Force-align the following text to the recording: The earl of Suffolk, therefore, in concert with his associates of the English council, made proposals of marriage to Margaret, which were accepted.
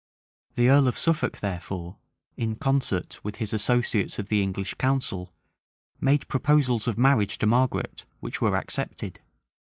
The 0.55 0.67
earl 0.67 0.87
of 0.87 0.97
Suffolk, 0.97 1.41
therefore, 1.41 1.97
in 2.35 2.55
concert 2.55 3.23
with 3.23 3.35
his 3.35 3.53
associates 3.53 4.17
of 4.17 4.29
the 4.29 4.41
English 4.41 4.73
council, 4.79 5.31
made 5.99 6.27
proposals 6.27 6.87
of 6.87 6.97
marriage 6.97 7.37
to 7.37 7.45
Margaret, 7.45 8.05
which 8.19 8.41
were 8.41 8.55
accepted. 8.57 9.19